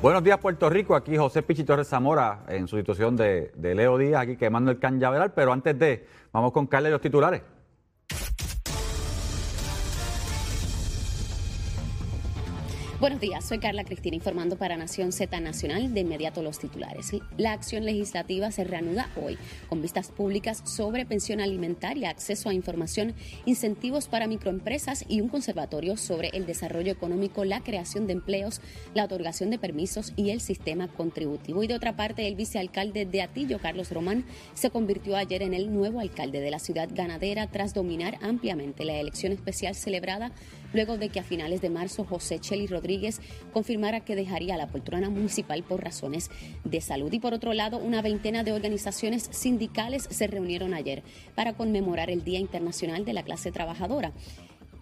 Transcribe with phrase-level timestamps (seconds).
[0.00, 0.94] Buenos días, Puerto Rico.
[0.94, 5.32] Aquí José Pichi Torres Zamora en sustitución de, de Leo Díaz, aquí quemando el cañaveral.
[5.32, 7.42] Pero antes de, vamos con Carla y los titulares.
[13.00, 15.94] Buenos días, soy Carla Cristina informando para Nación Z Nacional.
[15.94, 17.12] De inmediato los titulares.
[17.36, 19.38] La acción legislativa se reanuda hoy
[19.68, 23.14] con vistas públicas sobre pensión alimentaria, acceso a información,
[23.46, 28.60] incentivos para microempresas y un conservatorio sobre el desarrollo económico, la creación de empleos,
[28.94, 31.62] la otorgación de permisos y el sistema contributivo.
[31.62, 34.24] Y de otra parte, el vicealcalde de Atillo, Carlos Román,
[34.54, 38.98] se convirtió ayer en el nuevo alcalde de la ciudad ganadera tras dominar ampliamente la
[38.98, 40.32] elección especial celebrada
[40.72, 42.87] luego de que a finales de marzo José Cheli Rodríguez
[43.52, 46.30] confirmara que dejaría la poltrona municipal por razones
[46.64, 47.12] de salud.
[47.12, 51.02] Y por otro lado, una veintena de organizaciones sindicales se reunieron ayer
[51.34, 54.12] para conmemorar el Día Internacional de la Clase Trabajadora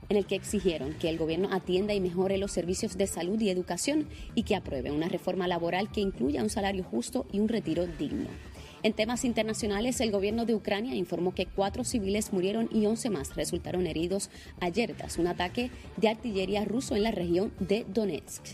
[0.09, 3.51] en el que exigieron que el gobierno atienda y mejore los servicios de salud y
[3.51, 7.87] educación y que apruebe una reforma laboral que incluya un salario justo y un retiro
[7.87, 8.29] digno.
[8.87, 13.35] En temas internacionales, el gobierno de Ucrania informó que cuatro civiles murieron y once más
[13.35, 18.45] resultaron heridos ayer tras un ataque de artillería ruso en la región de Donetsk.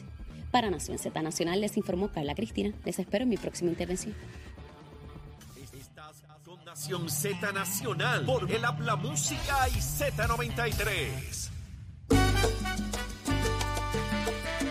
[0.50, 2.72] Para Nación Z Nacional les informó Carla Cristina.
[2.86, 4.14] Les espero en mi próxima intervención.
[5.70, 11.50] Estás con Nación Z Nacional por el Habla Música y Z93.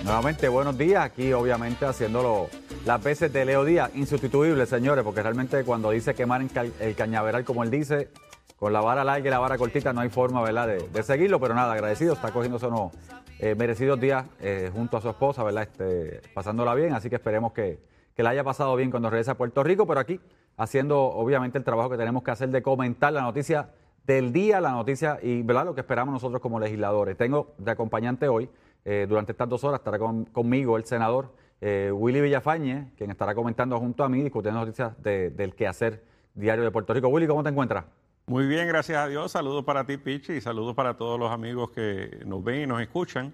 [0.04, 1.06] Nuevamente, buenos días.
[1.06, 2.50] Aquí, obviamente, haciéndolo
[2.86, 7.64] las veces de Leo Díaz, insustituible, señores, porque realmente cuando dice quemar el cañaveral, como
[7.64, 8.10] él dice,
[8.58, 11.54] con la vara larga y la vara cortita, no hay forma, ¿verdad?, de, seguirlo, pero
[11.54, 12.92] nada, agradecido, está cogiendo unos
[13.40, 17.54] eh, merecidos días eh, junto a su esposa, ¿verdad?, este, pasándola bien, así que esperemos
[17.54, 17.80] que,
[18.16, 20.20] que la haya pasado bien cuando regrese a Puerto Rico, pero aquí
[20.58, 23.70] haciendo, obviamente, el trabajo que tenemos que hacer de comentar la noticia
[24.06, 27.16] del día, la noticia y, ¿verdad?, lo que esperamos nosotros como legisladores.
[27.16, 28.50] Tengo de acompañante hoy,
[28.86, 31.30] eh, durante estas dos horas, estará conmigo el senador
[31.62, 36.72] eh, Willy Villafañe, quien estará comentando junto a mí, discutiendo noticias del quehacer diario de
[36.72, 37.08] Puerto Rico.
[37.08, 37.86] Willy, ¿cómo te encuentras?
[38.26, 39.32] Muy bien, gracias a Dios.
[39.32, 42.82] Saludos para ti, Pichi, y saludos para todos los amigos que nos ven y nos
[42.82, 43.34] escuchan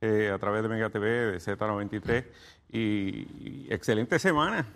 [0.00, 2.24] eh, a través de Mega TV, de Z93.
[2.72, 4.66] Y, excelente semana.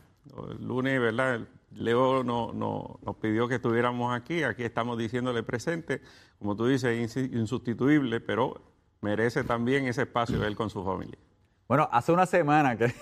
[0.51, 1.41] El lunes, ¿verdad?
[1.73, 4.43] Leo no, nos pidió que estuviéramos aquí.
[4.43, 6.01] Aquí estamos diciéndole presente.
[6.39, 8.61] Como tú dices, insustituible, pero
[9.01, 11.19] merece también ese espacio de él con su familia.
[11.67, 12.93] Bueno, hace una semana que,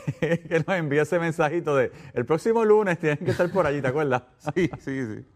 [0.67, 4.23] nos envió ese mensajito de el próximo lunes tienen que estar por allí, ¿te acuerdas?
[4.55, 5.27] Sí, sí, sí.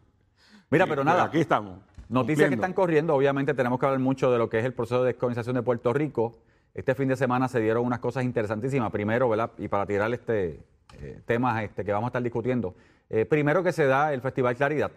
[0.71, 1.25] Mira, pero nada.
[1.25, 1.81] Aquí estamos.
[2.09, 5.03] Noticias que están corriendo, obviamente tenemos que hablar mucho de lo que es el proceso
[5.03, 6.39] de descolonización de Puerto Rico.
[6.73, 8.93] Este fin de semana se dieron unas cosas interesantísimas.
[8.93, 9.51] Primero, ¿verdad?
[9.59, 10.61] Y para tirar este
[11.01, 12.77] eh, temas este, que vamos a estar discutiendo.
[13.11, 14.93] Eh, primero que se da el Festival Claridad.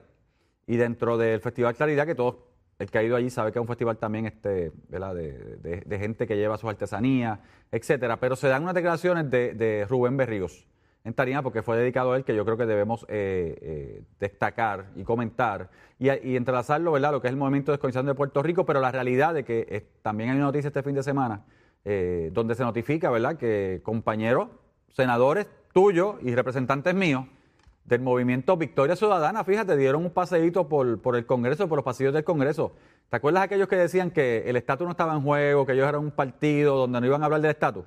[0.68, 2.36] Y dentro del Festival Claridad, que todos
[2.80, 6.38] el que ha ido allí sabe que es un festival también este, De, gente que
[6.38, 7.40] lleva sus artesanías,
[7.72, 8.20] etcétera.
[8.20, 10.66] Pero se dan unas declaraciones de, Rubén Berríos
[11.04, 14.88] en Tarima, porque fue dedicado a él, que yo creo que debemos eh, eh, destacar
[14.96, 17.12] y comentar y, entrelazarlo, ¿verdad?
[17.12, 19.88] Lo que es el movimiento de descolonización de Puerto Rico, pero la realidad de que
[20.02, 21.46] también hay una noticia este fin de semana
[21.86, 24.50] eh, donde se notifica, ¿verdad?, que compañeros,
[24.90, 27.26] senadores tuyos y representantes míos
[27.90, 32.14] del movimiento Victoria Ciudadana, fíjate, dieron un paseíto por, por el Congreso, por los pasillos
[32.14, 32.74] del Congreso.
[33.10, 36.02] ¿Te acuerdas aquellos que decían que el estatus no estaba en juego, que ellos eran
[36.02, 37.84] un partido donde no iban a hablar del estatus?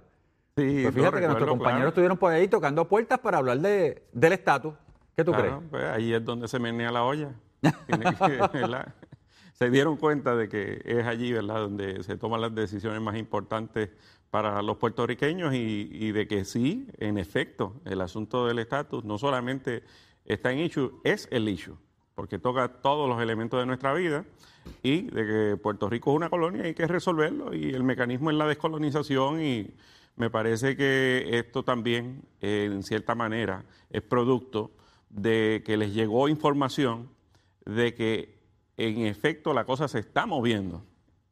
[0.57, 4.33] Sí, pues fíjate que nuestros compañeros estuvieron por ahí tocando puertas para hablar de, del
[4.33, 4.75] estatus.
[5.17, 5.55] ¿Qué tú crees?
[5.71, 7.31] Pues ahí es donde se menea la olla.
[9.53, 13.91] se dieron cuenta de que es allí, ¿verdad?, donde se toman las decisiones más importantes
[14.33, 19.83] para los puertorriqueños y, de que sí, en efecto, el asunto del estatus no solamente
[20.25, 21.77] está en issue, es el issue,
[22.15, 24.25] porque toca todos los elementos de nuestra vida
[24.83, 28.31] y de que Puerto Rico es una colonia y hay que resolverlo y el mecanismo
[28.31, 29.75] es la descolonización y
[30.17, 34.71] me parece que esto también, en cierta manera, es producto
[35.11, 37.11] de que les llegó información
[37.67, 38.39] de que
[38.79, 40.87] en efecto la cosa se está moviendo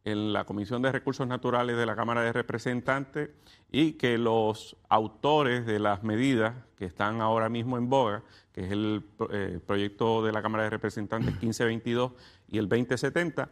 [0.04, 3.30] en la Comisión de Recursos Naturales de la Cámara de Representantes
[3.70, 8.72] y que los autores de las medidas que están ahora mismo en boga, que es
[8.72, 12.12] el eh, proyecto de la Cámara de Representantes 1522
[12.48, 13.48] y el 2070,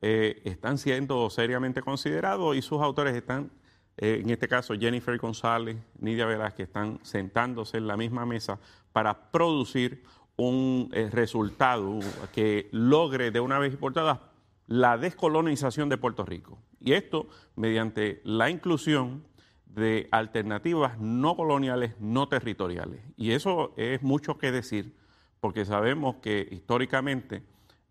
[0.00, 3.52] eh, están siendo seriamente considerados y sus autores están,
[3.96, 8.58] eh, en este caso Jennifer González, Nidia Velázquez, están sentándose en la misma mesa
[8.92, 10.02] para producir
[10.36, 12.00] un resultado
[12.34, 14.18] que logre de una vez y por todas
[14.72, 16.58] la descolonización de Puerto Rico.
[16.80, 19.22] Y esto mediante la inclusión
[19.66, 23.02] de alternativas no coloniales, no territoriales.
[23.18, 24.96] Y eso es mucho que decir,
[25.40, 27.42] porque sabemos que históricamente,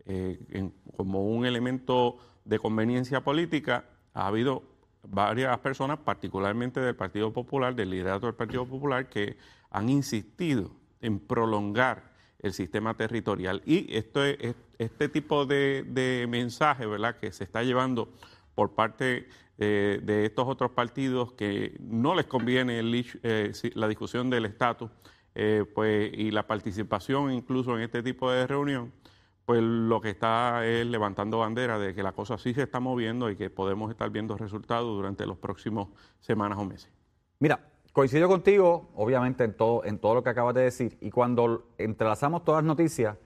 [0.06, 4.64] eh, como un elemento de conveniencia política, ha habido
[5.04, 9.36] varias personas, particularmente del Partido Popular, del liderato del Partido Popular, que
[9.70, 12.11] han insistido en prolongar
[12.42, 13.62] el sistema territorial.
[13.64, 17.16] Y esto es, este tipo de, mensaje ¿verdad?
[17.16, 18.12] que se está llevando
[18.54, 19.28] por parte
[19.58, 22.80] eh, de estos otros partidos que no les conviene
[23.22, 24.90] eh, la discusión del estatus
[25.34, 28.92] eh, pues, y la participación incluso en este tipo de reunión,
[29.46, 33.30] pues lo que está es levantando bandera de que la cosa sí se está moviendo
[33.30, 35.88] y que podemos estar viendo resultados durante los próximos
[36.20, 36.90] semanas o meses.
[37.38, 40.98] Mira, coincido contigo, obviamente, en todo, en todo lo que acabas de decir.
[41.00, 43.16] Y cuando entrelazamos todas las noticias,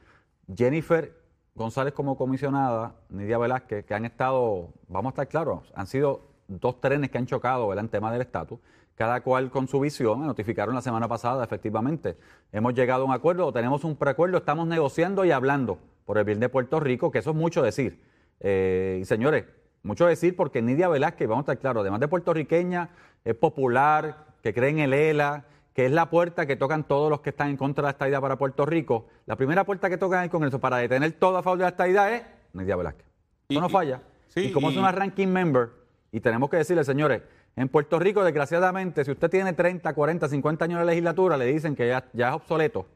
[0.54, 1.14] Jennifer
[1.54, 6.80] González como comisionada, Nidia Velázquez, que han estado, vamos a estar claros, han sido dos
[6.80, 8.58] trenes que han chocado en tema del estatus,
[8.94, 12.16] cada cual con su visión, me notificaron la semana pasada, efectivamente.
[12.52, 16.40] Hemos llegado a un acuerdo, tenemos un preacuerdo, estamos negociando y hablando por el bien
[16.40, 18.02] de Puerto Rico, que eso es mucho decir.
[18.40, 19.44] Eh, y señores,
[19.82, 22.90] mucho decir porque Nidia Velázquez, vamos a estar claros, además de puertorriqueña,
[23.24, 25.44] es popular, que cree en el ELA,
[25.74, 28.20] que es la puerta que tocan todos los que están en contra de esta idea
[28.20, 29.06] para Puerto Rico.
[29.26, 31.88] La primera puerta que tocan en el Congreso para detener todo a favor de esta
[31.88, 32.22] idea es
[32.52, 33.06] Nidia Velázquez.
[33.48, 34.02] Eso no falla.
[34.36, 35.70] y como es una ranking member,
[36.12, 37.22] y tenemos que decirle, señores,
[37.56, 41.74] en Puerto Rico, desgraciadamente, si usted tiene 30, 40, 50 años de legislatura, le dicen
[41.74, 42.86] que ya, es obsoleto,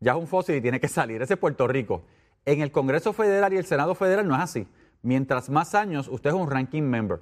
[0.00, 1.22] ya es un fósil y tiene que salir.
[1.22, 2.02] Ese es Puerto Rico.
[2.44, 4.66] En el Congreso Federal y el Senado Federal no es así.
[5.02, 7.20] Mientras más años, usted es un ranking member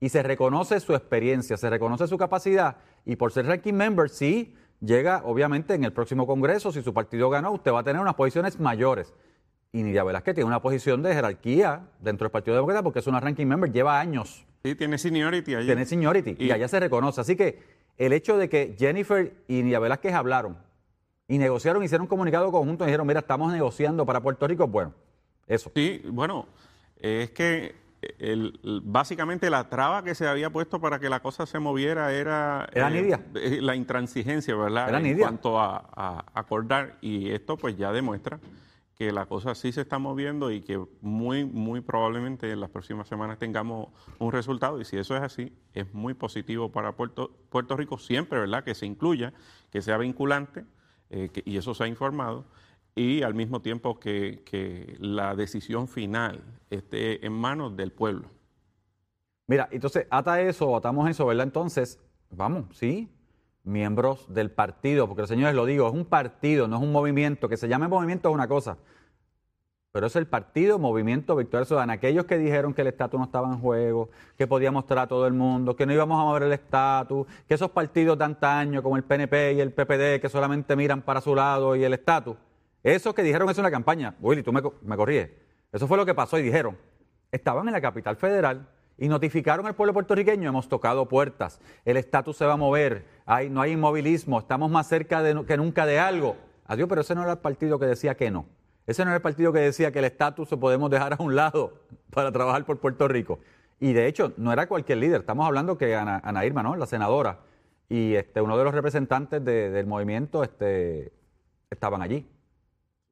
[0.00, 4.54] y se reconoce su experiencia, se reconoce su capacidad y por ser ranking member, sí,
[4.80, 8.14] llega obviamente en el próximo Congreso, si su partido ganó, usted va a tener unas
[8.14, 9.12] posiciones mayores.
[9.72, 13.20] Y Nidia Velázquez tiene una posición de jerarquía dentro del Partido Demócrata porque es una
[13.20, 15.66] ranking member, lleva años Sí, tiene seniority allí.
[15.66, 17.20] Tiene seniority y, allá se reconoce.
[17.20, 17.62] Así que
[17.96, 20.58] el hecho de que Jennifer y Nidia Velázquez hablaron
[21.28, 24.94] y negociaron, hicieron un comunicado conjunto y dijeron, mira, estamos negociando para Puerto Rico, bueno,
[25.46, 25.70] eso.
[25.74, 26.46] Sí, bueno,
[27.00, 27.74] es que
[28.82, 32.90] básicamente la traba que se había puesto para que la cosa se moviera era, era
[32.90, 33.24] Nidia.
[33.34, 34.88] Eh, la intransigencia, ¿verdad?
[34.88, 38.40] Era en cuanto a acordar y esto pues ya demuestra
[38.98, 43.06] que la cosa sí se está moviendo y que muy, muy probablemente en las próximas
[43.06, 44.80] semanas tengamos un resultado.
[44.80, 48.64] Y si eso es así, es muy positivo para Puerto, Puerto Rico siempre, ¿verdad?
[48.64, 49.32] Que se incluya,
[49.70, 50.64] que sea vinculante,
[51.10, 52.44] eh, y eso se ha informado,
[52.98, 58.28] y al mismo tiempo que, que la decisión final esté en manos del pueblo.
[59.46, 61.44] Mira, entonces, ata eso, atamos eso, ¿verdad?
[61.44, 62.00] Entonces,
[62.30, 63.08] vamos, sí,
[63.62, 67.56] miembros del partido, porque señores lo digo, es un partido, no es un movimiento, que
[67.56, 68.78] se llame movimiento es una cosa,
[69.92, 73.48] pero es el partido Movimiento Victoria Ciudadana, aquellos que dijeron que el estatus no estaba
[73.48, 76.52] en juego, que podía mostrar a todo el mundo, que no íbamos a mover el
[76.52, 81.02] estatus, que esos partidos de antaño como el PNP y el PPD que solamente miran
[81.02, 82.36] para su lado y el estatus,
[82.94, 85.30] esos que dijeron eso en la campaña, Willy, tú me, me corríes,
[85.72, 86.76] eso fue lo que pasó y dijeron,
[87.30, 88.68] estaban en la capital federal,
[88.98, 93.06] y notificaron al pueblo puertorriqueño, hemos tocado puertas, el estatus se va a mover,
[93.50, 96.36] no hay inmovilismo, estamos más cerca de, que nunca de algo.
[96.66, 98.46] Adiós, pero ese no era el partido que decía que no.
[98.86, 101.36] Ese no era el partido que decía que el estatus lo podemos dejar a un
[101.36, 101.78] lado
[102.10, 103.38] para trabajar por Puerto Rico.
[103.78, 106.74] Y de hecho, no era cualquier líder, estamos hablando que Ana, Ana Irma, ¿no?
[106.74, 107.38] la senadora,
[107.88, 111.12] y este, uno de los representantes del movimiento este,
[111.70, 112.26] estaban allí.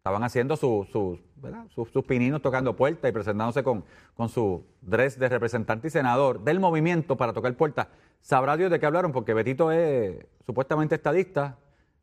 [0.06, 3.82] Estaban haciendo sus, sus, pininos tocando puertas y presentándose con,
[4.14, 7.88] con su dress de representante y senador del movimiento para tocar puertas.
[8.20, 11.58] Sabrá Dios de qué hablaron, porque Betito es supuestamente estadista,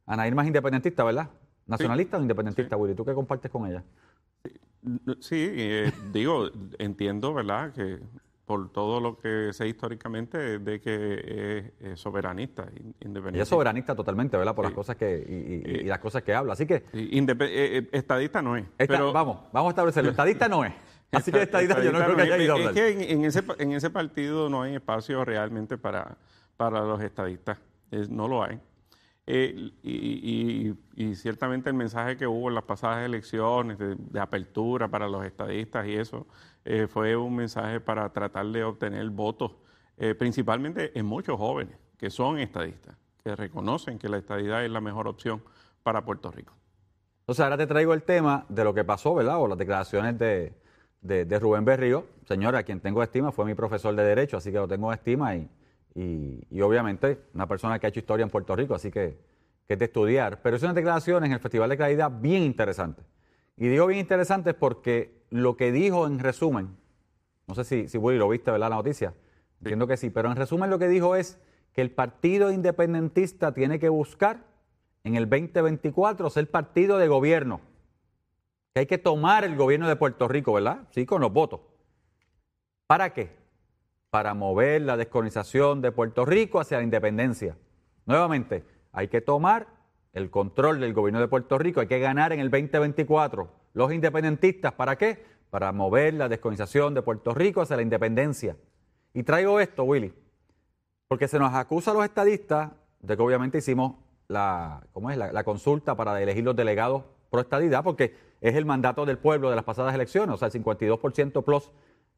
[0.06, 1.30] Ana Irma es independentista, ¿verdad?
[1.66, 2.94] ¿Nacionalista o independentista, Willy?
[2.94, 3.86] ¿Tú qué compartes con ella?
[5.22, 7.72] Sí, eh, digo, entiendo, ¿verdad?
[7.72, 8.02] Que
[8.46, 12.68] por todo lo que sé históricamente de que es, soberanista,
[13.00, 13.38] independiente.
[13.38, 14.54] Y es soberanista totalmente, ¿verdad?
[14.54, 16.54] Por las cosas que y, las cosas que habla.
[16.54, 18.66] Así que eh, eh, estadista no es.
[18.78, 20.12] pero, vamos, vamos a establecerlo.
[20.12, 20.74] Estadista no es.
[21.12, 23.92] Así que estadista, yo no creo que haya ido Es que en, ese, en ese
[23.92, 26.18] partido no hay espacio realmente para,
[26.58, 27.60] para los estadistas.
[28.10, 28.60] no lo hay.
[29.26, 35.26] Eh, y, ciertamente el mensaje que hubo en las pasadas elecciones de apertura para los
[35.26, 36.28] estadistas y eso,
[36.66, 39.52] eh, fue un mensaje para tratar de obtener votos,
[39.98, 44.82] eh, principalmente en muchos jóvenes que son estadistas, que reconocen que la estadidad es la
[44.82, 45.42] mejor opción
[45.84, 46.54] para Puerto Rico.
[47.22, 49.40] Entonces ahora te traigo el tema de lo que pasó, ¿verdad?
[49.40, 50.54] O las declaraciones de,
[51.02, 52.06] de, Rubén Berrío.
[52.28, 55.36] Señora, a quien tengo estima fue mi profesor de Derecho, así que lo tengo estima
[55.36, 55.50] y,
[55.96, 59.18] y, obviamente una persona que ha hecho historia en Puerto Rico, así que,
[59.68, 60.42] que es de estudiar.
[60.42, 63.04] Pero es una declaración en el Festival de Claridad bien interesante.
[63.58, 66.76] Y digo bien interesante porque lo que dijo en resumen,
[67.48, 68.70] no sé si, si Willy lo viste, ¿verdad?
[68.70, 69.14] La noticia.
[69.60, 71.40] Entiendo que sí, pero en resumen lo que dijo es
[71.74, 74.46] que el partido independentista tiene que buscar
[75.04, 77.62] en el 2024 ser partido de gobierno.
[78.74, 80.88] Que hay que tomar el gobierno de Puerto Rico, ¿verdad?
[80.92, 81.62] Sí, con los votos.
[82.88, 83.43] ¿Para qué?
[84.14, 87.58] Para mover la descolonización de Puerto Rico hacia la independencia.
[88.06, 89.66] Nuevamente, hay que tomar
[90.14, 93.50] el control del gobierno de Puerto Rico, hay que ganar en el 2024.
[93.74, 95.26] Los independentistas, ¿para qué?
[95.50, 98.56] Para mover la descolonización de Puerto Rico hacia la independencia.
[99.16, 100.14] Y traigo esto, Willy,
[101.08, 103.96] porque se nos acusa a los estadistas de que obviamente hicimos
[104.28, 105.18] la, ¿cómo es?
[105.18, 109.56] la, consulta para elegir los delegados pro estadidad, porque es el mandato del pueblo de
[109.56, 111.72] las pasadas elecciones, o sea, el 52% plus,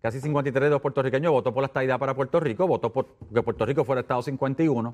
[0.05, 3.41] casi 53 de los puertorriqueños votó por la estadidad para Puerto Rico, votó por que
[3.41, 4.93] Puerto Rico fuera Estado 51.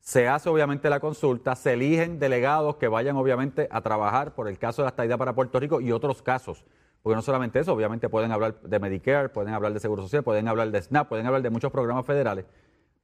[0.00, 4.58] Se hace obviamente la consulta, se eligen delegados que vayan obviamente a trabajar por el
[4.58, 6.64] caso de la estadidad para Puerto Rico y otros casos.
[7.02, 10.48] Porque no solamente eso, obviamente pueden hablar de Medicare, pueden hablar de Seguro Social, pueden
[10.48, 12.44] hablar de SNAP, pueden hablar de muchos programas federales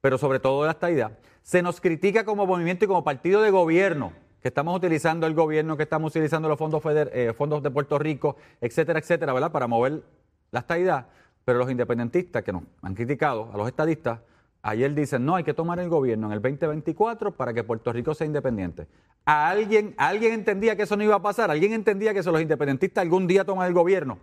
[0.05, 3.49] pero sobre todo de la estadidad, se nos critica como movimiento y como partido de
[3.49, 7.97] gobierno que estamos utilizando el gobierno, que estamos utilizando los fondos, eh, fondos de Puerto
[7.97, 9.51] Rico, etcétera, etcétera, ¿verdad?
[9.51, 10.03] Para mover
[10.51, 11.07] la estadidad.
[11.45, 14.19] Pero los independentistas que nos han criticado, a los estadistas,
[14.61, 18.13] ayer dicen, no, hay que tomar el gobierno en el 2024 para que Puerto Rico
[18.13, 18.87] sea independiente.
[19.25, 21.51] ¿A alguien, alguien entendía que eso no iba a pasar?
[21.51, 24.17] ¿Alguien entendía que eso los independentistas algún día toman el gobierno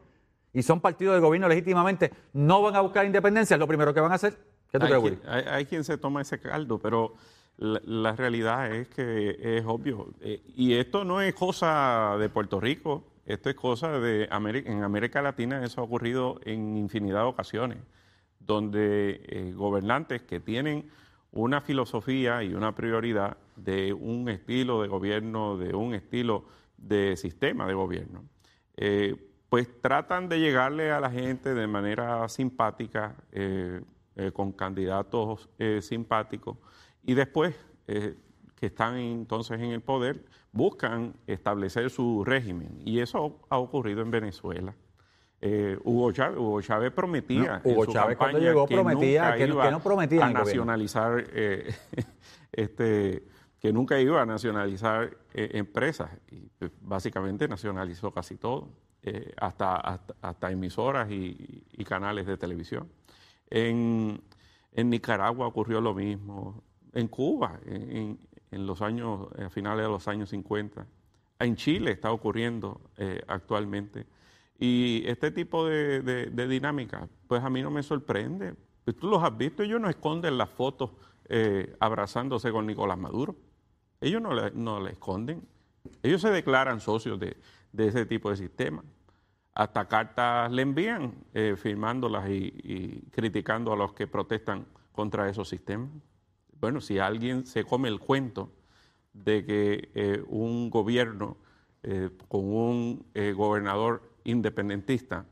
[0.52, 3.55] y son partidos de gobierno legítimamente, no van a buscar independencia?
[3.55, 4.37] Es lo primero que van a hacer
[5.29, 7.14] hay, quien, se toma ese caldo, pero
[7.59, 10.14] la, realidad es que es obvio.
[10.21, 14.83] Eh, y esto no es cosa de Puerto Rico, esto es cosa de América, en
[14.83, 17.79] América Latina, eso ha ocurrido en infinidad de ocasiones,
[18.41, 20.91] donde eh, gobernantes que tienen
[21.31, 26.45] una filosofía y una prioridad de un estilo de gobierno, de un estilo
[26.76, 28.25] de sistema de gobierno,
[28.76, 29.14] eh,
[29.49, 33.81] pues tratan de llegarle a la gente de manera simpática, eh,
[34.35, 35.49] con candidatos
[35.81, 36.59] simpáticos
[37.02, 37.55] y después
[38.62, 44.12] que están entonces en el poder buscan establecer su régimen y eso ha ocurrido en
[44.12, 44.73] Venezuela.
[45.83, 50.31] Hugo, Chávez, Hugo Chávez prometía Hugo Chávez cuando llegó que prometía que, no prometía a
[50.31, 51.25] nacionalizar
[52.52, 53.25] este
[53.59, 58.69] que nunca iba a nacionalizar empresas y pues, básicamente nacionalizó casi todo
[59.38, 59.75] hasta,
[60.21, 62.88] hasta, emisoras y canales de televisión.
[63.50, 64.23] En,
[64.76, 66.62] Nicaragua ocurrió lo mismo.
[66.92, 68.21] En Cuba, en,
[68.53, 70.87] los años, a finales de los años 50.
[71.41, 74.07] En Chile está ocurriendo eh, actualmente.
[74.59, 78.55] Y este tipo de, dinámica, pues a mí no me sorprende.
[78.85, 80.91] Pues tú los has visto, ellos no esconden las fotos
[81.29, 83.35] eh, abrazándose con Nicolás Maduro.
[84.01, 85.43] Ellos no le, no le esconden.
[86.03, 87.37] Ellos se declaran socios de,
[87.73, 88.85] de ese tipo de sistema
[89.55, 95.91] hasta cartas le envían eh, firmándolas y, criticando a los que protestan contra esos sistemas.
[96.62, 98.50] Bueno, si alguien se come el cuento
[99.12, 101.37] de que eh, un gobierno
[101.83, 103.04] eh, con un
[103.35, 105.26] gobernador independentista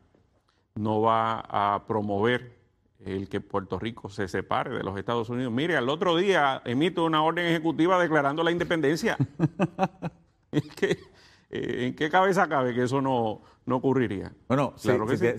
[0.75, 2.59] no va a promover
[3.05, 5.53] el que Puerto Rico se separe de los Estados Unidos.
[5.53, 9.17] Mire, al otro día emito una orden ejecutiva declarando la independencia.
[10.53, 14.33] ¿En qué cabeza cabe que eso no, no ocurriría.
[14.49, 14.89] Bueno, si,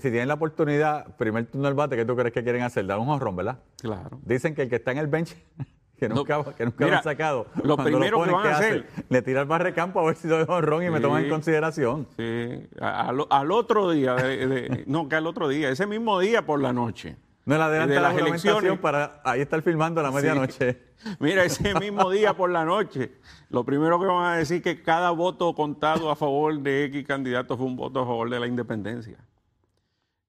[0.01, 2.86] tienen la oportunidad, primer turno al bate, ¿qué tú crees que quieren hacer?
[2.88, 3.60] Dar un honrón, ¿verdad?
[3.81, 4.19] Claro.
[4.24, 5.36] Dicen que el que está en el bench,
[6.01, 9.46] que nunca, que nunca han sacado, lo primero que van a hacer, le tira al
[9.46, 12.08] barrecampo a ver si doy honrón y me toman en consideración.
[12.17, 14.15] Sí, al, otro día,
[14.88, 17.17] no, que al otro día, ese mismo día por la noche.
[17.46, 20.81] No la adelanta de la las elecciones para ahí estar filmando a la medianoche.
[21.20, 23.12] Mira, ese mismo día por la noche,
[23.50, 27.05] lo primero que van a decir es que cada voto contado a favor de X
[27.05, 29.17] candidato fue un voto a favor de la independencia.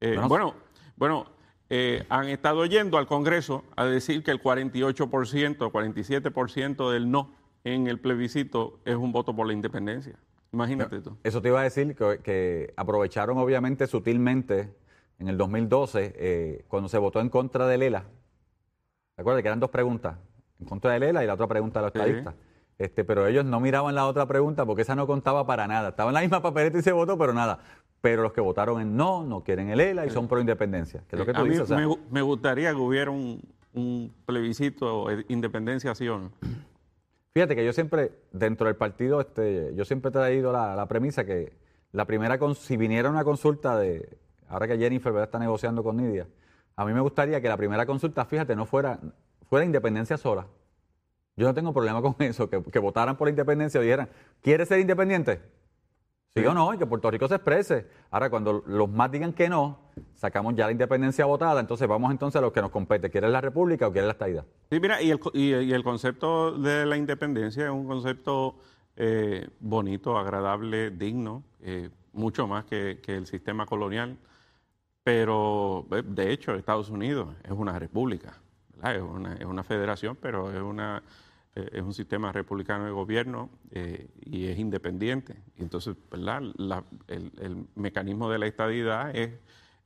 [0.00, 0.54] Eh, bueno,
[0.96, 1.26] bueno,
[1.74, 7.30] eh, han estado yendo al Congreso a decir que el 48%, 47% del no
[7.64, 10.18] en el plebiscito es un voto por la independencia.
[10.52, 11.16] Imagínate tú.
[11.24, 14.74] Eso te iba a decir que, aprovecharon obviamente sutilmente
[15.18, 18.04] en el 2012 eh, cuando se votó en contra de Lela.
[19.16, 20.18] ¿Te acuerdas que eran dos preguntas?
[20.60, 22.34] en contra de Lela y la otra pregunta de los estadistas.
[22.78, 25.90] Este, pero ellos no miraban la otra pregunta porque esa no contaba para nada.
[25.90, 27.60] Estaba en la misma papeleta y se votó, pero nada.
[28.02, 31.02] Pero los que votaron en no, no quieren el ELA y son pro independencia.
[31.08, 31.70] Que es lo que tú dices,
[32.10, 33.40] me, gustaría que hubiera un,
[34.26, 36.32] plebiscito de independencia, sí o no.
[37.32, 41.54] Fíjate que yo siempre, dentro del partido, este, yo siempre he traído la, premisa que
[41.92, 44.18] la primera, si viniera una consulta de,
[44.48, 46.26] ahora que Jennifer está negociando con Nidia,
[46.76, 49.00] a mí me gustaría que la primera consulta, fíjate, no fuera
[49.52, 50.46] fuera independencia sola.
[51.36, 54.08] Yo no tengo problema con eso, que, votaran por la independencia y dijeran,
[54.40, 55.42] ¿quiere ser independiente?
[56.34, 57.86] Sí, o no, y que Puerto Rico se exprese.
[58.10, 59.78] Ahora, cuando los más digan que no,
[60.14, 63.10] sacamos ya la independencia votada, entonces vamos entonces a lo que nos compete.
[63.10, 64.46] ¿Quieres la república o quieres la estadidad?
[64.70, 68.56] Sí, mira, y el, y, el concepto de la independencia es un concepto
[68.96, 74.16] eh, bonito, agradable, digno, eh, mucho más que, que, el sistema colonial.
[75.04, 78.40] pero de hecho Estados Unidos es una república,
[78.82, 81.02] es una, es una, federación, pero es, una,
[81.54, 85.36] eh, es un sistema republicano de gobierno eh, y es independiente.
[85.56, 86.42] Y entonces, ¿verdad?
[87.08, 89.32] el, el, mecanismo de la estadidad es,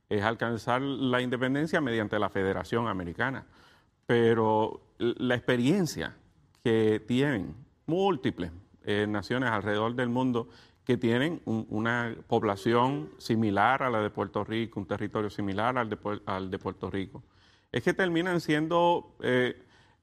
[0.09, 3.45] es alcanzar la independencia mediante la Federación Americana.
[4.05, 6.15] Pero la experiencia
[6.63, 7.53] que tienen
[7.85, 8.51] múltiples
[8.85, 10.47] eh, naciones alrededor del mundo
[10.85, 15.97] que tienen una población similar a la de Puerto Rico, un territorio similar al de,
[16.25, 17.23] al de Puerto Rico,
[17.73, 19.17] es que terminan siendo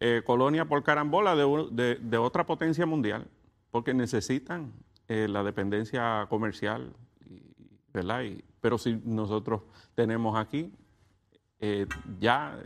[0.01, 3.27] eh, colonia por carambola de, otra potencia mundial,
[3.71, 4.73] porque necesitan
[5.07, 6.95] la dependencia comercial,
[7.93, 8.23] ¿verdad?
[8.61, 9.61] pero si nosotros
[9.95, 10.73] tenemos aquí
[12.19, 12.59] ya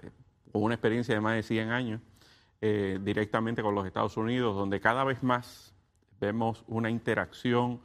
[0.53, 2.01] una experiencia de más de 100 años
[2.61, 5.75] directamente con los Estados Unidos, donde cada vez más
[6.21, 7.81] vemos una interacción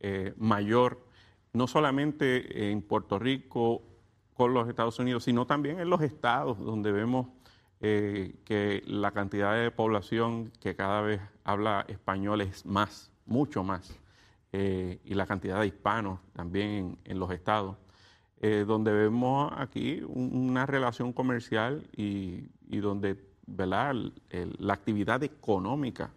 [0.00, 1.00] eh, mayor,
[1.52, 3.82] no solamente en Puerto Rico
[4.34, 7.26] con los Estados Unidos, sino también en los estados, donde vemos
[7.80, 13.98] eh, que la cantidad de población que cada vez habla español es más, mucho más,
[14.52, 17.76] eh, y la cantidad de hispanos también en, los estados,
[18.40, 23.16] donde vemos aquí una relación comercial y, donde
[23.48, 26.12] la actividad económica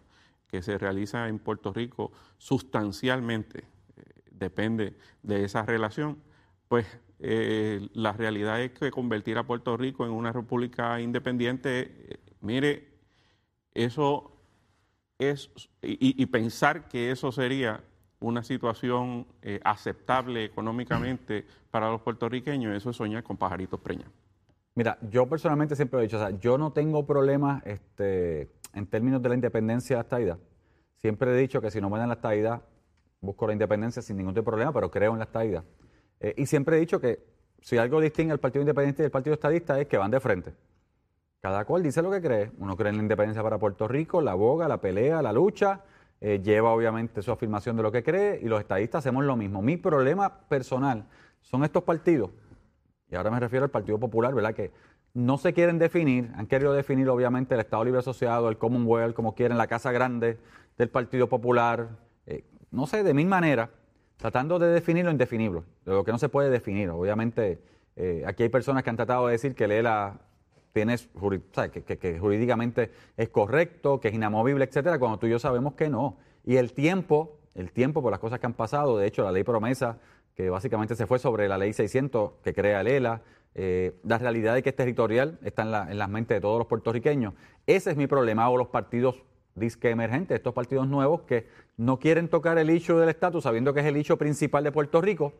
[0.46, 3.64] que se realiza en Puerto Rico sustancialmente
[4.30, 6.18] depende de esa relación,
[6.68, 6.86] pues
[7.24, 12.88] eh, la realidad es que convertir a Puerto Rico en una república independiente, mire,
[13.74, 14.32] eso
[15.18, 15.50] es,
[15.82, 17.84] y, pensar que eso sería
[18.18, 24.10] una situación eh, aceptable económicamente para los puertorriqueños, eso es soñar con pajaritos preñas.
[24.74, 29.22] Mira, yo personalmente siempre he dicho, o sea, yo no tengo problemas este, en términos
[29.22, 30.38] de la independencia de la estadidad.
[30.96, 32.62] Siempre he dicho que si no me dan la estadidad,
[33.20, 35.64] busco la independencia sin ningún tipo de problema, pero creo en la estadidad.
[36.22, 37.20] Eh, y siempre he dicho que
[37.60, 40.54] si algo distingue al Partido Independiente y Partido Estadista es que van de frente.
[41.40, 42.52] Cada cual dice lo que cree.
[42.58, 45.80] Uno cree en la independencia para Puerto Rico, la boga, la pelea, la lucha,
[46.20, 49.60] eh, lleva obviamente su afirmación de lo que cree y los estadistas hacemos lo mismo.
[49.60, 51.04] Mi problema personal
[51.40, 52.30] son estos partidos,
[53.10, 54.54] y ahora me refiero al Partido Popular, ¿verdad?
[54.54, 54.70] Que
[55.14, 59.34] no se quieren definir, han querido definir obviamente el Estado Libre Asociado, el Commonwealth, como
[59.34, 60.38] quieren, la Casa Grande
[60.78, 61.88] del Partido Popular,
[62.26, 63.68] eh, no sé, de mil maneras,
[64.22, 66.88] tratando de definir lo indefinible, lo que no se puede definir.
[66.90, 67.60] Obviamente,
[67.96, 70.20] eh, aquí hay personas que han tratado de decir que Lela
[70.72, 75.88] tiene, que, jurídicamente es correcto, que es inamovible, etcétera, cuando tú y yo sabemos que
[75.88, 76.18] no.
[76.44, 79.42] Y el tiempo, el tiempo por las cosas que han pasado, de hecho, la ley
[79.42, 79.98] promesa,
[80.36, 83.22] que básicamente se fue sobre la ley 600 que crea Lela,
[83.56, 86.58] eh, la realidad de que es territorial está en, la, en las mentes de todos
[86.58, 87.34] los puertorriqueños.
[87.66, 92.28] Ese es mi problema, o los partidos disque emergentes, estos partidos nuevos que no quieren
[92.28, 95.32] tocar el hecho del estatus, sabiendo que es el hecho principal de Puerto Rico,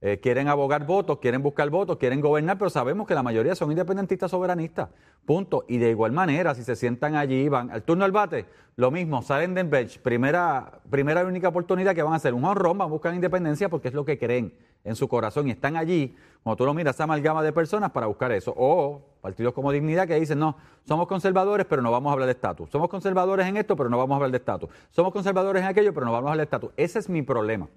[0.00, 3.70] eh, quieren abogar votos, quieren buscar votos, quieren gobernar, pero sabemos que la mayoría son
[3.70, 4.88] independentistas soberanistas.
[5.24, 5.64] Punto.
[5.68, 9.22] Y de igual manera, si se sientan allí, van al turno al bate, lo mismo,
[9.22, 12.88] salen del bench, primera, primera y única oportunidad que van a hacer un honrón, van
[12.88, 14.52] a buscar independencia porque es lo que creen
[14.84, 18.06] en su corazón y están allí, cuando tú lo miras, esa amalgama de personas para
[18.06, 18.52] buscar eso.
[18.56, 22.32] O partidos como Dignidad que dicen, no, somos conservadores, pero no vamos a hablar de
[22.32, 22.68] estatus.
[22.70, 24.68] Somos conservadores en esto, pero no vamos a hablar de estatus.
[24.90, 26.70] Somos conservadores en aquello, pero no vamos a hablar de estatus.
[26.76, 27.68] Ese es mi problema.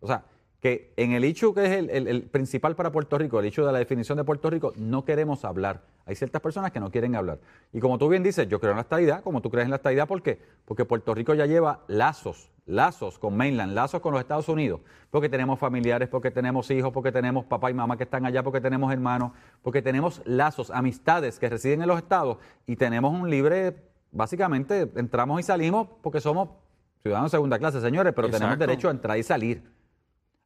[0.00, 0.24] O sea,
[0.60, 3.78] que en el hecho que es el, principal para Puerto Rico, el hecho de la
[3.78, 5.80] definición de Puerto Rico, no queremos hablar.
[6.04, 7.38] Hay ciertas personas que no quieren hablar.
[7.72, 9.76] Y como tú bien dices, yo creo en la estadidad, como tú crees en la
[9.76, 10.38] estadidad, ¿por qué?
[10.66, 15.30] Porque Puerto Rico ya lleva lazos, lazos con mainland, lazos con los Estados Unidos, porque
[15.30, 18.92] tenemos familiares, porque tenemos hijos, porque tenemos papá y mamá que están allá, porque tenemos
[18.92, 23.76] hermanos, porque tenemos lazos, amistades que residen en los estados y tenemos un libre,
[24.12, 26.50] básicamente entramos y salimos porque somos
[27.02, 29.79] ciudadanos de segunda clase, señores, pero tenemos derecho a entrar y salir.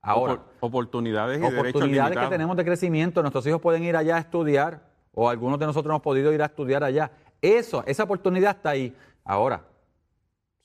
[0.04, 3.22] Ahora, oportunidades y oportunidades que tenemos de crecimiento.
[3.22, 4.82] Nuestros hijos pueden ir allá a estudiar,
[5.14, 7.10] o algunos de nosotros hemos podido ir a estudiar allá.
[7.40, 8.94] Eso, esa oportunidad está ahí.
[9.24, 9.62] Ahora,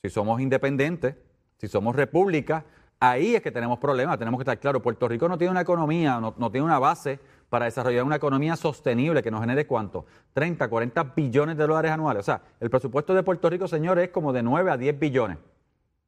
[0.02, 1.16] si somos independientes,
[1.58, 2.66] si somos república,
[3.00, 4.20] ahí es que tenemos problemas.
[4.20, 4.82] Tenemos que estar claros.
[4.82, 8.58] Puerto Rico no tiene una economía, no, no tiene una base para desarrollar una economía
[8.58, 10.06] sostenible que nos genere cuánto?
[10.34, 12.22] 30, 40 billones de dólares anuales.
[12.22, 15.38] O sea, el presupuesto de Puerto Rico, señores, es como de 9 a 10 billones.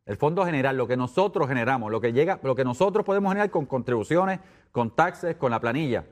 [0.05, 3.51] El fondo general, lo que nosotros generamos, lo que llega, lo que nosotros podemos generar
[3.51, 4.39] con contribuciones,
[4.71, 6.05] con taxes, con la planilla.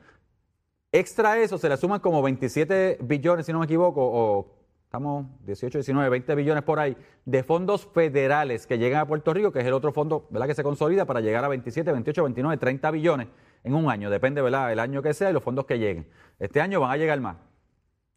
[0.92, 5.78] Extra eso se le suman como 27 billones, si no me equivoco, o estamos 18,
[5.78, 9.66] 19, 20 billones por ahí, de fondos federales que llegan a Puerto Rico, que es
[9.66, 10.48] el otro fondo ¿verdad?
[10.48, 13.28] que se consolida para llegar a 27, 28, 29, 30 billones
[13.62, 14.72] en un año, depende ¿verdad?
[14.72, 16.08] el año que sea y los fondos que lleguen.
[16.40, 17.36] Este año van a llegar más,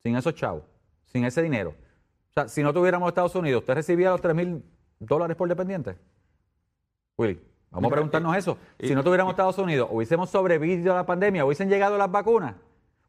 [0.02, 0.64] sin esos chavos,
[1.06, 1.76] sin ese dinero.
[2.32, 4.64] O sea, si no tuviéramos Estados Unidos, usted recibía los 3 mil
[5.06, 5.96] dólares por dependiente?
[7.18, 7.40] Willy,
[7.72, 8.58] Vamos a preguntarnos eso.
[8.80, 11.44] Si no tuviéramos Estados Unidos, ¿hubiésemos sobrevivido a la pandemia?
[11.44, 12.56] ¿Hubiesen llegado las vacunas?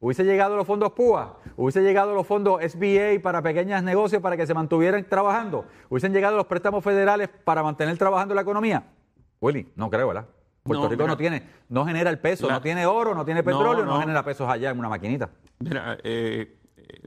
[0.01, 1.39] ¿Hubiese llegado los fondos PUA?
[1.57, 5.67] ¿Hubiesen llegado los fondos SBA para pequeños negocios para que se mantuvieran trabajando?
[5.91, 8.85] ¿Hubiesen llegado los préstamos federales para mantener trabajando la economía?
[9.41, 10.27] Willy, no creo, ¿verdad?
[10.63, 13.25] Puerto No, Rico mira, no tiene, no genera el peso, la- no tiene oro, no
[13.27, 14.01] tiene petróleo, no, no.
[14.01, 15.29] genera pesos allá en una maquinita.
[15.59, 17.01] Mira, eh, eh,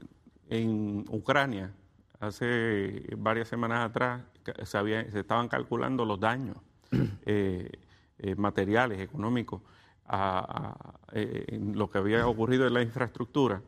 [0.48, 1.72] en Ucrania,
[2.20, 4.22] hace varias semanas atrás,
[4.64, 6.56] se, había- se estaban calculando los daños
[7.26, 7.70] eh,
[8.18, 9.62] eh, materiales, económicos,
[10.06, 13.62] a, a- eh, en lo que había ocurrido en la infraestructura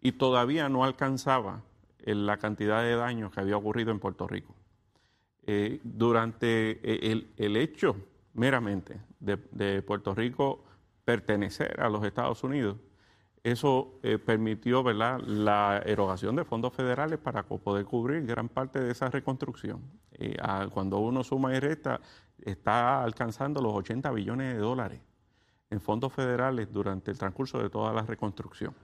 [0.00, 1.62] y todavía no alcanzaba
[1.98, 4.54] eh, la cantidad de daños que había ocurrido en Puerto Rico.
[5.46, 7.96] Eh, durante el, el hecho
[8.34, 10.64] meramente de, de Puerto Rico
[11.04, 12.76] pertenecer a los Estados Unidos,
[13.42, 19.08] eso eh, permitió la erogación de fondos federales para poder cubrir gran parte de esa
[19.08, 19.80] reconstrucción.
[20.12, 22.00] Eh, a- cuando uno suma y resta,
[22.42, 25.00] está alcanzando los 80 billones de dólares
[25.70, 28.74] en fondos federales durante el transcurso de toda la reconstrucción.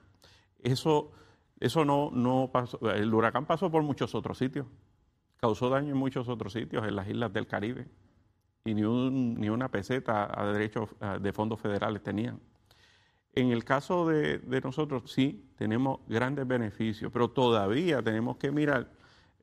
[0.62, 1.10] Eso,
[1.60, 4.66] eso no, pasó, el huracán pasó por muchos otros sitios,
[5.38, 7.86] causó daño en muchos otros sitios, en las islas del Caribe,
[8.64, 12.40] y ni, ni una peseta a derechos a- de fondos federales tenían.
[13.36, 18.90] En el caso de, nosotros, sí, tenemos grandes beneficios, pero todavía tenemos que mirar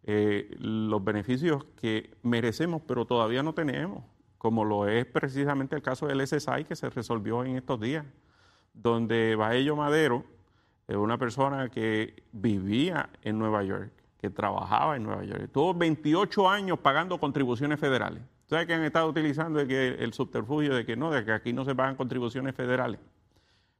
[0.03, 4.03] eh, los beneficios que merecemos, pero todavía no tenemos,
[4.39, 8.03] como lo es precisamente el caso del SSI que se resolvió en estos días,
[8.73, 10.25] donde Baello Madero,
[10.87, 16.49] eh, una persona que vivía en Nueva York, que trabajaba en Nueva York, tuvo 28
[16.49, 18.23] años pagando contribuciones federales.
[18.47, 21.75] ¿Sabes que han estado utilizando el subterfugio de que no, de que aquí no se
[21.75, 22.99] pagan contribuciones federales?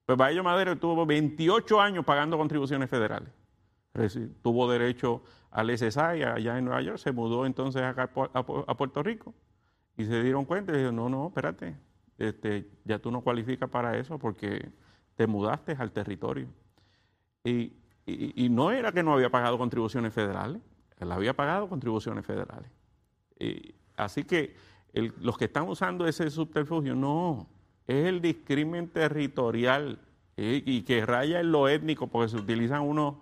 [0.06, 3.30] Pues Baello Madero tuvo 28 años pagando contribuciones federales.
[4.42, 8.46] Tuvo derecho al SSI allá en Nueva York, se mudó entonces acá a Pu- a
[8.46, 9.34] Pu- a Puerto Rico
[9.96, 11.76] y se dieron cuenta y dijeron, no, no, espérate,
[12.18, 14.72] este, ya tú no cualificas para eso porque
[15.16, 16.48] te mudaste al territorio.
[17.44, 17.74] Y,
[18.08, 20.60] y- no era que no había pagado contribuciones federales,
[20.98, 22.72] él había pagado contribuciones federales.
[23.40, 24.56] Y así que
[25.20, 27.48] los que están usando ese subterfugio, no,
[27.88, 30.00] es el discrimen territorial
[30.36, 33.16] y que raya en lo étnico, porque se utilizan unos,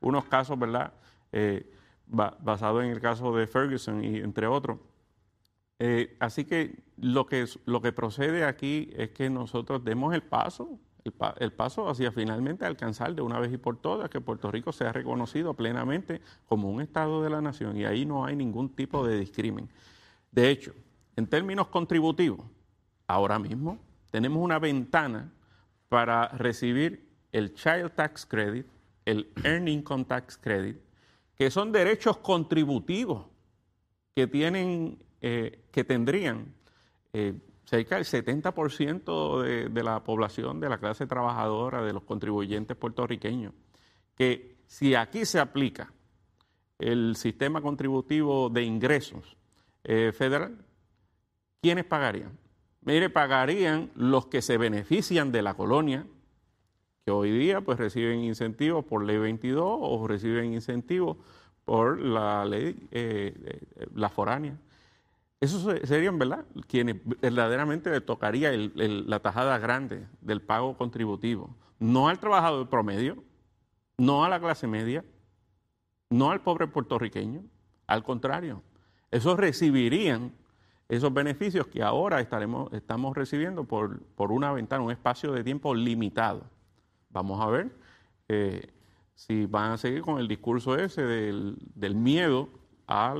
[0.00, 0.92] unos casos, ¿verdad?
[1.32, 1.72] Eh,
[2.06, 4.78] ba- basado en el caso de Ferguson y entre otros.
[5.78, 10.78] Eh, así que lo, que lo que procede aquí es que nosotros demos el paso,
[11.04, 14.72] el, el paso hacia finalmente alcanzar de una vez y por todas que Puerto Rico
[14.72, 19.06] sea reconocido plenamente como un Estado de la nación y ahí no hay ningún tipo
[19.06, 19.68] de discrimen.
[20.32, 20.72] De hecho,
[21.14, 22.44] en términos contributivos,
[23.06, 23.78] ahora mismo
[24.10, 25.32] tenemos una ventana
[25.88, 28.66] para recibir el Child Tax Credit,
[29.04, 30.76] el Earned Income Tax Credit,
[31.36, 33.26] que son derechos contributivos
[34.14, 36.54] que tienen, eh, que tendrían
[37.12, 42.76] eh, cerca del 70% de, de la población de la clase trabajadora, de los contribuyentes
[42.76, 43.52] puertorriqueños,
[44.16, 45.92] que si aquí se aplica
[46.78, 49.36] el sistema contributivo de ingresos
[49.84, 50.56] eh, federal,
[51.60, 52.38] ¿quiénes pagarían?
[52.86, 56.06] Mire, pagarían los que se benefician de la colonia,
[57.04, 61.16] que hoy día pues reciben incentivos por ley 22 o reciben incentivos
[61.64, 63.34] por la ley, eh,
[63.76, 64.56] eh, la foránea.
[65.40, 71.54] Esos se- serían, ¿verdad?, quienes verdaderamente le tocaría la tajada grande del pago contributivo.
[71.78, 73.22] No al trabajador promedio,
[73.98, 75.04] no a la clase media,
[76.08, 77.42] no al pobre puertorriqueño,
[77.88, 78.62] al contrario,
[79.10, 80.32] esos recibirían
[80.88, 85.74] esos beneficios que ahora estaremos, estamos recibiendo por, por una ventana, un espacio de tiempo
[85.74, 86.42] limitado.
[87.10, 87.70] Vamos a ver
[88.28, 88.68] eh,
[89.14, 92.48] si van a seguir con el discurso ese del, del miedo
[92.86, 93.14] a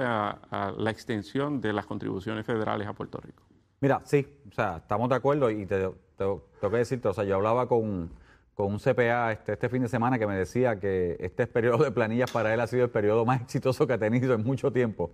[0.77, 3.43] la, extensión de las contribuciones federales a Puerto Rico.
[3.81, 7.25] Mira, sí, o sea, estamos de acuerdo y te, te- tengo que decirte, o sea,
[7.25, 8.11] yo hablaba con,
[8.55, 11.91] con un CPA este, este fin de semana que me decía que este periodo de
[11.91, 15.11] planillas para él ha sido el periodo más exitoso que ha tenido en mucho tiempo.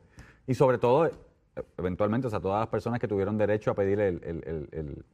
[0.46, 1.10] Y sobre todo,
[1.78, 5.04] eventualmente, o sea, todas las personas que tuvieron derecho a pedir el, el- el-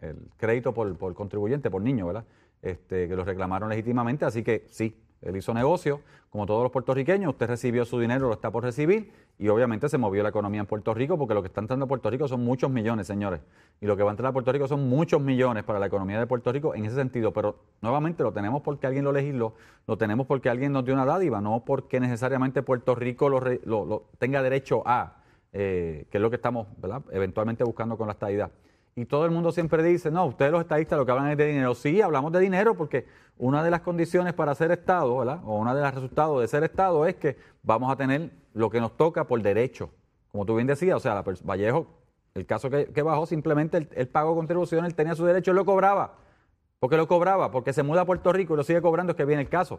[0.00, 2.24] el- crédito por, por contribuyente, por niño, ¿verdad?
[2.62, 7.30] Este, que lo reclamaron legítimamente, así que sí, él hizo negocio, como todos los puertorriqueños,
[7.32, 10.66] usted recibió su dinero, lo está por recibir, y obviamente se movió la economía en
[10.66, 13.40] Puerto Rico, porque lo que está entrando a Puerto Rico son muchos millones, señores,
[13.80, 16.18] y lo que va a entrar a Puerto Rico son muchos millones para la economía
[16.18, 19.54] de Puerto Rico en ese sentido, pero nuevamente lo tenemos porque alguien lo legisló,
[19.86, 24.04] lo tenemos porque alguien nos dio una dádiva, no porque necesariamente Puerto Rico lo- lo
[24.18, 25.22] tenga derecho a,
[25.56, 26.66] eh, que es lo que estamos
[27.12, 28.50] eventualmente buscando con la estadidad.
[28.96, 31.46] Y todo el mundo siempre dice, no, ustedes los estadistas lo que hablan es de
[31.46, 31.74] dinero.
[31.76, 33.06] Sí, hablamos de dinero porque
[33.38, 35.40] una de las condiciones para ser Estado, ¿verdad?
[35.44, 38.80] O una de los resultados de ser Estado es que vamos a tener lo que
[38.80, 39.90] nos toca por derecho.
[40.32, 41.86] Como tú bien decías, o sea, la Vallejo
[42.34, 45.64] El caso que, bajó, simplemente él, él, pagó contribución, él tenía su derecho, él lo
[45.64, 46.16] cobraba.
[46.80, 47.52] porque lo cobraba?
[47.52, 49.78] Porque se muda a Puerto Rico y lo sigue cobrando, es que viene el caso.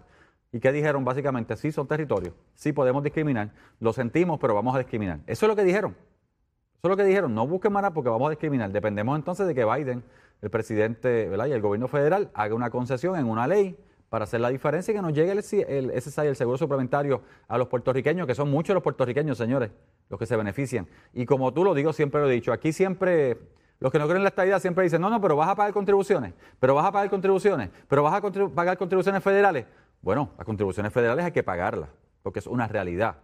[0.55, 1.03] ¿Y qué dijeron?
[1.03, 5.19] Básicamente, sí, son territorios, sí podemos discriminar, lo sentimos, pero vamos a discriminar.
[5.27, 5.91] Eso es lo que dijeron.
[5.91, 8.71] Eso es lo que dijeron, no busquen más porque vamos a discriminar.
[8.71, 10.01] Dependemos entonces de que Biden,
[10.41, 14.47] el presidente y el gobierno federal haga una concesión en una ley para hacer la
[14.47, 18.49] diferencia y que nos llegue el, el el seguro suplementario, a los puertorriqueños, que son
[18.49, 19.71] muchos los puertorriqueños, señores,
[20.09, 20.87] los que se benefician.
[21.11, 23.39] Y como tú lo digo, siempre lo he dicho, aquí siempre,
[23.81, 25.73] los que no creen en la estabilidad siempre dicen, no, no, pero vas a pagar
[25.73, 29.65] contribuciones, pero vas a pagar contribuciones, pero vas a pagar contribuciones federales.
[30.05, 31.89] Bueno, las contribuciones federales hay que pagarlas,
[32.21, 33.15] porque es una realidad.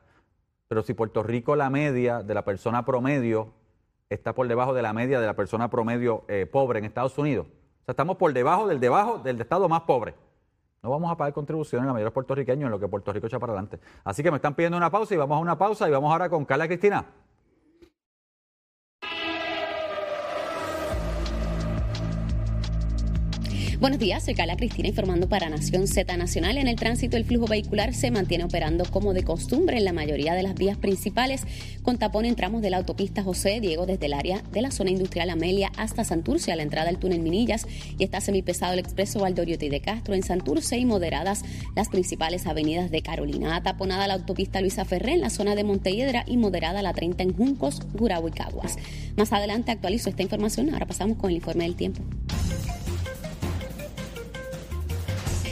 [0.68, 3.54] Pero si Puerto Rico la media de la persona promedio
[4.10, 7.46] está por debajo de la media de la persona promedio eh, pobre en Estados Unidos,
[7.46, 10.16] o sea, estamos por debajo del debajo del estado más pobre.
[10.82, 13.38] No vamos a pagar contribuciones la mayoría de puertorriqueños en lo que Puerto Rico echa
[13.38, 13.80] para adelante.
[14.04, 16.32] Así que me están pidiendo una pausa y vamos a una pausa y vamos ahora
[16.32, 17.06] con Carla Cristina.
[23.82, 26.60] Buenos días, soy Carla Cristina informando para Nación Z Nacional.
[26.60, 30.36] En el tránsito el flujo vehicular se mantiene operando como de costumbre en la mayoría
[30.36, 31.48] de las vías principales,
[31.82, 34.92] con tapón en tramos de la autopista José Diego desde el área de la zona
[34.92, 37.66] industrial Amelia hasta Santurce a la entrada del túnel Minillas
[37.98, 41.44] y está semipesado el expreso Valdoriotti de Castro en Santurce y moderadas
[41.76, 43.64] las principales avenidas de Carolina.
[43.64, 47.34] Taponada la autopista Luisa Ferré en la zona de Montelledra y moderada la 30 en
[47.34, 48.78] Juncos, Gurabo y Caguas.
[49.18, 50.72] Más adelante actualizo esta información.
[50.72, 52.04] Ahora pasamos con el informe del tiempo.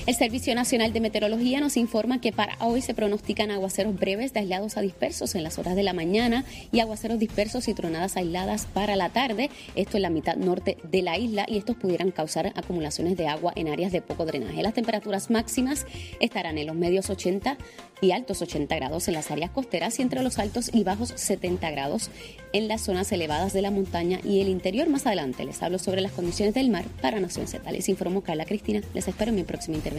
[0.09, 4.39] El Servicio Nacional de Meteorología nos informa que para hoy se pronostican aguaceros breves de
[4.39, 8.65] aislados a dispersos en las horas de la mañana y aguaceros dispersos y tronadas aisladas
[8.65, 12.47] para la tarde, esto en la mitad norte de la isla y estos pudieran causar
[12.55, 14.63] acumulaciones de agua en áreas de poco drenaje.
[14.63, 15.85] Las temperaturas máximas
[16.19, 17.59] estarán en los medios 80
[18.01, 21.69] y altos 80 grados en las áreas costeras y entre los altos y bajos 70
[21.69, 22.09] grados
[22.51, 24.89] en las zonas elevadas de la montaña y el interior.
[24.89, 27.71] Más adelante les hablo sobre las condiciones del mar para Nación Z.
[27.71, 28.81] Les informo Carla Cristina.
[28.95, 29.98] Les espero en mi próxima intervención.